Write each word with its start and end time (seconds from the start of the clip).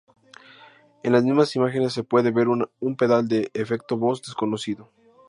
En 1.03 1.11
las 1.13 1.23
mismas 1.23 1.55
imágenes 1.55 1.93
se 1.93 2.03
puede 2.03 2.31
ver 2.31 2.47
un 2.47 2.95
pedal 2.97 3.27
de 3.27 3.51
efectos 3.53 3.99
Boss 3.99 4.23
desconocido. 4.23 4.89